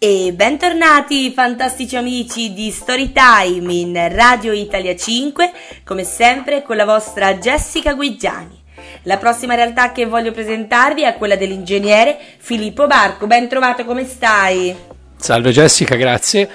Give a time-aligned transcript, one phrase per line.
[0.00, 5.50] E bentornati fantastici amici di Storytime in Radio Italia 5,
[5.82, 8.62] come sempre con la vostra Jessica Guigiani.
[9.02, 13.26] La prossima realtà che voglio presentarvi è quella dell'ingegnere Filippo Barco.
[13.26, 14.72] Ben trovato, come stai?
[15.16, 16.48] Salve Jessica, grazie.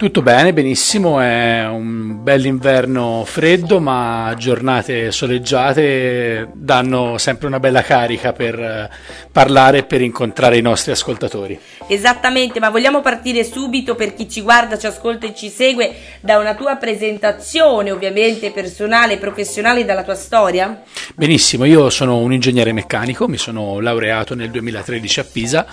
[0.00, 8.32] Tutto bene, benissimo, è un bell'inverno freddo, ma giornate soleggiate danno sempre una bella carica
[8.32, 8.90] per eh,
[9.30, 11.60] parlare e per incontrare i nostri ascoltatori.
[11.86, 16.38] Esattamente, ma vogliamo partire subito per chi ci guarda, ci ascolta e ci segue da
[16.38, 20.82] una tua presentazione, ovviamente personale e professionale dalla tua storia?
[21.14, 25.66] Benissimo, io sono un ingegnere meccanico, mi sono laureato nel 2013 a Pisa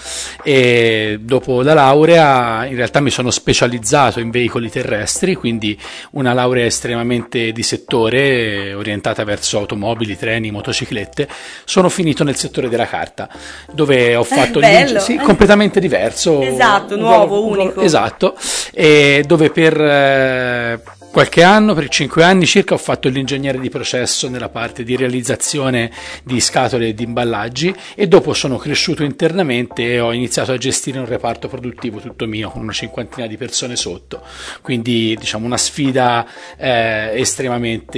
[0.44, 5.80] e dopo la laurea in realtà mi sono specializzato in veicoli terrestri, quindi
[6.12, 11.28] una laurea estremamente di settore, orientata verso automobili, treni, motociclette.
[11.66, 13.30] Sono finito nel settore della carta,
[13.72, 15.00] dove ho fatto bello.
[15.00, 16.42] sì, completamente diverso.
[16.42, 17.82] Esatto, nuovo, unico.
[17.82, 18.36] Esatto,
[18.74, 20.82] e dove per eh,
[21.18, 25.90] qualche anno, per cinque anni circa, ho fatto l'ingegnere di processo nella parte di realizzazione
[26.24, 31.00] di scatole e di imballaggi e dopo sono cresciuto internamente e ho iniziato a gestire
[31.00, 34.22] un reparto produttivo tutto mio con una cinquantina di persone sotto.
[34.62, 36.24] Quindi diciamo una sfida
[36.56, 37.98] eh, estremamente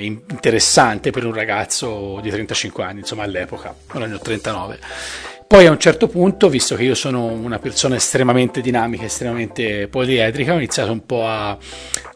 [0.00, 4.78] interessante per un ragazzo di 35 anni, insomma all'epoca, ora ne ho 39.
[5.48, 10.52] Poi a un certo punto, visto che io sono una persona estremamente dinamica, estremamente poliedrica,
[10.52, 11.56] ho iniziato un po' a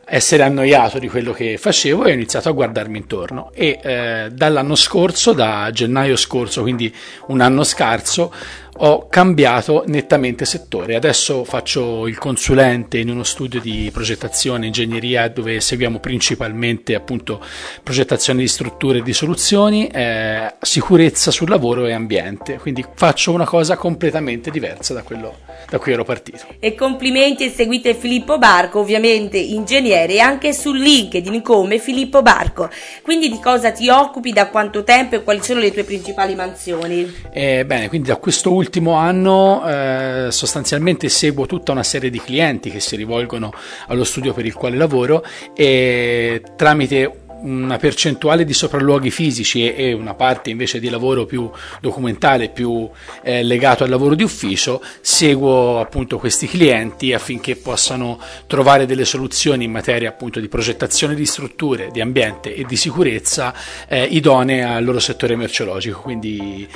[0.04, 3.50] essere annoiato di quello che facevo e ho iniziato a guardarmi intorno.
[3.54, 6.94] E eh, dall'anno scorso, da gennaio scorso, quindi
[7.28, 8.30] un anno scarso,
[8.78, 10.94] ho cambiato nettamente settore.
[10.94, 17.40] Adesso faccio il consulente in uno studio di progettazione e ingegneria dove seguiamo principalmente appunto
[17.82, 22.58] progettazione di strutture e di soluzioni, eh, sicurezza sul lavoro e ambiente.
[22.58, 25.36] Quindi faccio una cosa completamente diversa da quello
[25.68, 26.46] da cui ero partito.
[26.58, 32.68] E complimenti e seguite Filippo Barco, ovviamente ingegnere, e anche su LinkedIn come Filippo Barco.
[33.02, 37.10] Quindi di cosa ti occupi, da quanto tempo e quali sono le tue principali mansioni?
[37.32, 38.61] Eh, bene, quindi da questo ultimo
[38.94, 43.52] anno eh, sostanzialmente seguo tutta una serie di clienti che si rivolgono
[43.88, 45.24] allo studio per il quale lavoro
[45.54, 51.50] e tramite una percentuale di sopralluoghi fisici e, e, una parte invece di lavoro più
[51.80, 52.88] documentale, più
[53.22, 59.64] eh, legato al lavoro di ufficio, seguo appunto questi clienti affinché possano trovare delle soluzioni
[59.64, 63.54] in materia appunto di progettazione di strutture, di ambiente e di sicurezza
[63.88, 66.00] eh, idonee al loro settore merceologico.
[66.00, 66.68] Quindi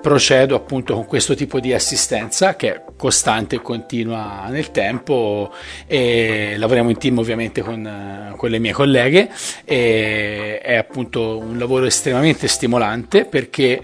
[0.00, 5.52] procedo appunto con questo tipo di assistenza che è costante e continua nel tempo
[5.86, 9.30] e lavoriamo in team ovviamente con, con le mie colleghe.
[9.64, 10.05] E,
[10.60, 13.80] è appunto un lavoro estremamente stimolante perché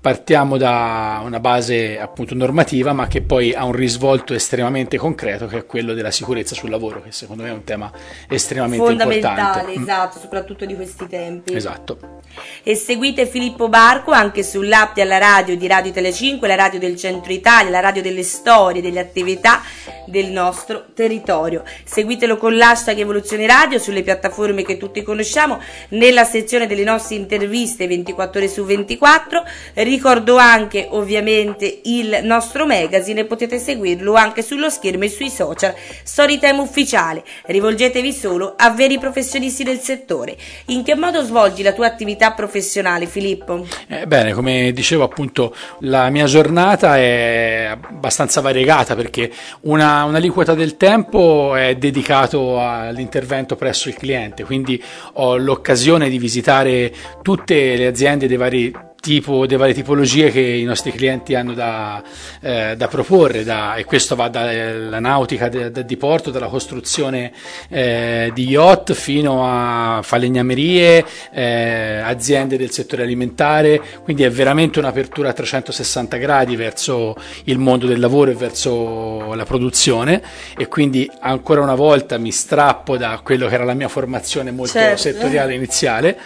[0.00, 5.58] partiamo da una base appunto normativa ma che poi ha un risvolto estremamente concreto che
[5.58, 7.90] è quello della sicurezza sul lavoro che secondo me è un tema
[8.28, 9.80] estremamente fondamentale importante.
[9.80, 11.54] esatto soprattutto di questi tempi.
[11.54, 12.20] Esatto.
[12.62, 16.96] E seguite Filippo Barco anche sull'app della radio di Radio Tele 5 la radio del
[16.96, 19.62] centro Italia la radio delle storie delle attività
[20.06, 21.64] del nostro territorio.
[21.84, 27.88] Seguitelo con l'hashtag Evoluzione Radio sulle piattaforme che tutti conosciamo nella sezione delle nostre interviste
[27.88, 29.42] 24 ore su 24
[29.88, 35.74] Ricordo anche ovviamente il nostro magazine, potete seguirlo anche sullo schermo e sui social.
[36.02, 40.36] Storytime ufficiale, rivolgetevi solo a veri professionisti del settore.
[40.66, 43.66] In che modo svolgi la tua attività professionale Filippo?
[43.88, 49.30] Eh, bene, come dicevo appunto la mia giornata è abbastanza variegata perché
[49.62, 54.82] una, un'aliquota del tempo è dedicato all'intervento presso il cliente, quindi
[55.14, 56.92] ho l'occasione di visitare
[57.22, 62.02] tutte le aziende dei vari tipo, delle varie tipologie che i nostri clienti hanno da,
[62.40, 67.32] eh, da proporre da, e questo va dalla nautica da, da diporto, dalla costruzione
[67.68, 75.30] eh, di yacht fino a falegnamerie, eh, aziende del settore alimentare, quindi è veramente un'apertura
[75.30, 77.14] a 360 gradi verso
[77.44, 80.22] il mondo del lavoro e verso la produzione.
[80.56, 84.72] E quindi ancora una volta mi strappo da quello che era la mia formazione molto
[84.72, 85.02] certo.
[85.02, 86.18] settoriale iniziale,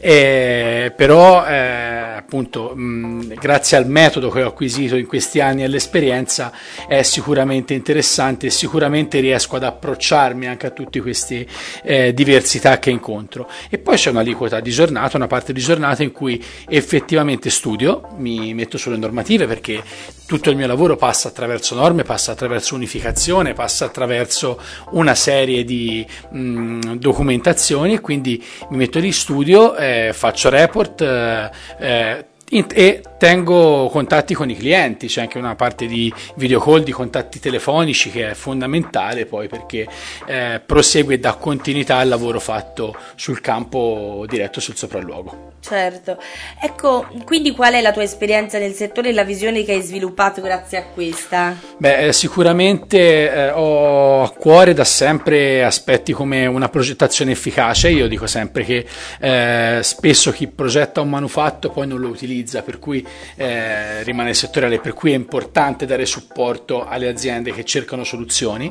[0.00, 1.93] eh, però eh,
[2.34, 6.52] appunto mh, grazie al metodo che ho acquisito in questi anni e all'esperienza
[6.88, 11.46] è sicuramente interessante e sicuramente riesco ad approcciarmi anche a tutte queste
[11.84, 13.48] eh, diversità che incontro.
[13.70, 18.52] E poi c'è un'aliquota di giornata una parte di giornata in cui effettivamente studio mi
[18.52, 19.82] metto sulle normative perché
[20.26, 24.60] tutto il mio lavoro passa attraverso norme, passa attraverso unificazione, passa attraverso
[24.90, 31.50] una serie di mh, documentazioni e quindi mi metto di studio, eh, faccio report, eh,
[31.78, 36.92] eh e tengo contatti con i clienti, c'è anche una parte di video call, di
[36.92, 39.88] contatti telefonici che è fondamentale poi perché
[40.26, 45.53] eh, prosegue e dà continuità al lavoro fatto sul campo diretto sul sopralluogo.
[45.66, 46.18] Certo,
[46.60, 50.42] ecco, quindi qual è la tua esperienza nel settore e la visione che hai sviluppato
[50.42, 51.56] grazie a questa?
[51.78, 58.08] Beh, eh, sicuramente eh, ho a cuore da sempre aspetti come una progettazione efficace, io
[58.08, 58.84] dico sempre che
[59.18, 63.02] eh, spesso chi progetta un manufatto poi non lo utilizza, per cui
[63.36, 68.70] eh, rimane settoriale, per cui è importante dare supporto alle aziende che cercano soluzioni.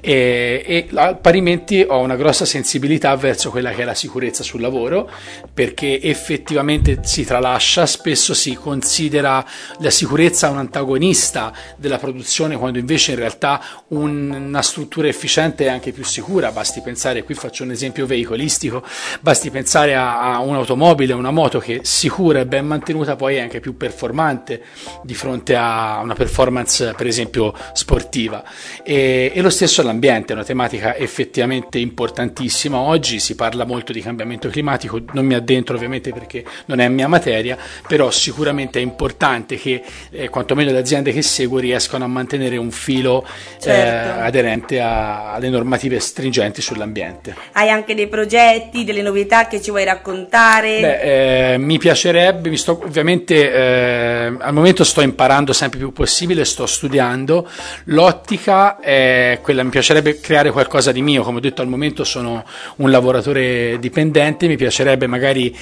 [0.00, 0.88] E, e
[1.20, 5.08] parimenti ho una grossa sensibilità verso quella che è la sicurezza sul lavoro
[5.54, 6.30] perché effettivamente
[7.02, 9.44] si tralascia, spesso si considera
[9.78, 15.68] la sicurezza un antagonista della produzione quando invece in realtà un, una struttura efficiente è
[15.68, 18.82] anche più sicura, basti pensare, qui faccio un esempio veicolistico,
[19.20, 23.60] basti pensare a, a un'automobile, una moto che sicura e ben mantenuta poi è anche
[23.60, 24.62] più performante
[25.02, 28.42] di fronte a una performance per esempio sportiva.
[28.82, 34.00] E, e lo stesso all'ambiente, è una tematica effettivamente importantissima, oggi si parla molto di
[34.00, 39.56] cambiamento climatico, non mi addentro ovviamente perché non è mia materia, però sicuramente è importante
[39.56, 43.26] che eh, quantomeno le aziende che seguo riescano a mantenere un filo
[43.60, 44.20] certo.
[44.20, 47.34] eh, aderente a, alle normative stringenti sull'ambiente.
[47.52, 50.80] Hai anche dei progetti, delle novità che ci vuoi raccontare?
[50.80, 53.72] Beh, eh, mi piacerebbe, mi sto ovviamente eh,
[54.22, 57.48] eh, al momento sto imparando sempre più possibile, sto studiando.
[57.84, 62.44] L'ottica è quella, mi piacerebbe creare qualcosa di mio, come ho detto al momento sono
[62.76, 65.56] un lavoratore dipendente, mi piacerebbe magari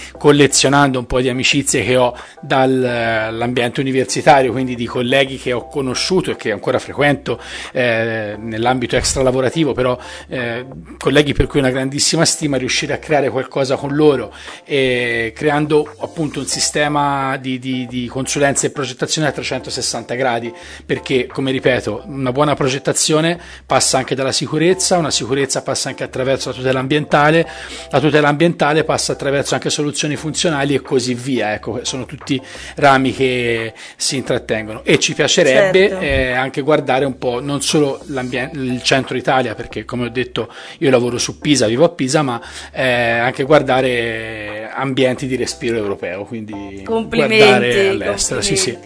[0.50, 6.32] collezionando un po' di amicizie che ho dall'ambiente universitario, quindi di colleghi che ho conosciuto
[6.32, 7.40] e che ancora frequento
[7.72, 9.96] eh, nell'ambito extralavorativo, però
[10.28, 10.66] eh,
[10.98, 16.40] colleghi per cui una grandissima stima, riuscire a creare qualcosa con loro e creando appunto
[16.40, 20.52] un sistema di, di, di consulenza e progettazione a 360 gradi,
[20.84, 26.48] perché come ripeto, una buona progettazione passa anche dalla sicurezza, una sicurezza passa anche attraverso
[26.48, 27.48] la tutela ambientale,
[27.90, 32.40] la tutela ambientale passa attraverso anche soluzioni funzionali e così via, ecco, sono tutti
[32.76, 36.04] rami che si intrattengono e ci piacerebbe certo.
[36.04, 40.90] eh, anche guardare un po' non solo il centro Italia, perché come ho detto io
[40.90, 42.40] lavoro su Pisa, vivo a Pisa, ma
[42.72, 48.40] eh, anche guardare ambienti di respiro europeo, quindi guardare all'estero.
[48.40, 48.78] Sì, sì.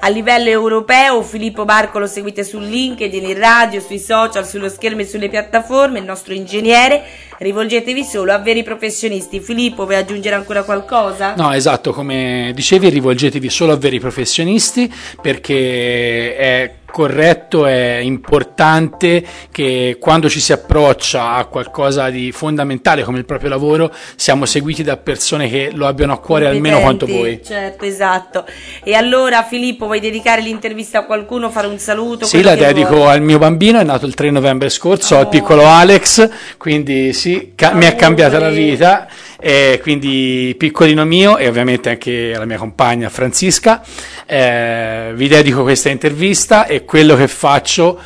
[0.00, 5.02] A livello europeo, Filippo Barco lo seguite su LinkedIn, in radio, sui social, sullo schermo
[5.02, 7.02] e sulle piattaforme, il nostro ingegnere.
[7.40, 9.38] Rivolgetevi solo a veri professionisti.
[9.38, 11.34] Filippo, vuoi aggiungere ancora qualcosa?
[11.36, 14.92] No, esatto, come dicevi, rivolgetevi solo a veri professionisti
[15.22, 23.18] perché è corretto, è importante che quando ci si approccia a qualcosa di fondamentale come
[23.18, 27.40] il proprio lavoro siamo seguiti da persone che lo abbiano a cuore almeno quanto voi.
[27.44, 28.44] Certo, esatto.
[28.82, 32.26] E allora Filippo vuoi dedicare l'intervista a qualcuno, fare un saluto?
[32.26, 33.10] Sì, la dedico vuoi?
[33.10, 35.20] al mio bambino, è nato il 3 novembre scorso, oh.
[35.20, 39.06] al piccolo Alex, quindi sì, ca- mi ha cambiata la vita
[39.40, 43.82] eh, quindi piccolino mio e ovviamente anche alla mia compagna Francisca,
[44.26, 48.00] eh, vi dedico questa intervista e quello che faccio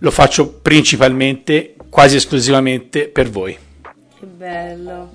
[0.00, 3.56] lo faccio principalmente, quasi esclusivamente per voi.
[4.18, 5.10] Che bello.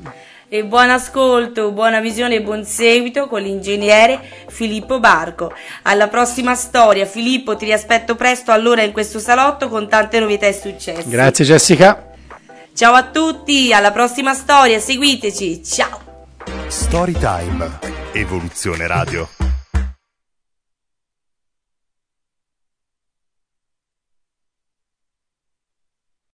[0.49, 5.51] E buon ascolto, buona visione e buon seguito con l'ingegnere Filippo Barco.
[5.83, 7.05] Alla prossima storia.
[7.05, 11.09] Filippo, ti riaspetto presto allora in questo salotto con tante novità e successi.
[11.09, 12.12] Grazie Jessica.
[12.75, 16.01] Ciao a tutti, alla prossima storia, seguiteci, ciao!
[16.67, 17.79] Storytime,
[18.13, 19.42] Evoluzione Radio.